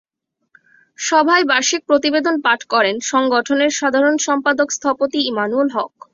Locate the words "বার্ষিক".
1.45-1.81